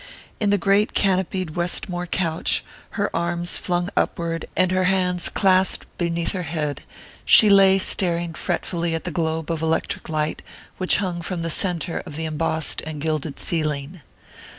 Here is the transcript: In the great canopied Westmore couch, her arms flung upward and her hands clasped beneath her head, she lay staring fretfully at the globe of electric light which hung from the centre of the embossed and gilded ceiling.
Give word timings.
In 0.39 0.49
the 0.49 0.57
great 0.57 0.95
canopied 0.95 1.51
Westmore 1.51 2.07
couch, 2.07 2.63
her 2.97 3.15
arms 3.15 3.59
flung 3.59 3.89
upward 3.95 4.45
and 4.57 4.71
her 4.71 4.85
hands 4.85 5.29
clasped 5.29 5.85
beneath 5.99 6.31
her 6.31 6.41
head, 6.41 6.81
she 7.23 7.51
lay 7.51 7.77
staring 7.77 8.33
fretfully 8.33 8.95
at 8.95 9.03
the 9.03 9.11
globe 9.11 9.51
of 9.51 9.61
electric 9.61 10.09
light 10.09 10.41
which 10.79 10.97
hung 10.97 11.21
from 11.21 11.43
the 11.43 11.51
centre 11.51 11.99
of 12.03 12.15
the 12.15 12.25
embossed 12.25 12.81
and 12.81 12.99
gilded 12.99 13.37
ceiling. 13.37 14.01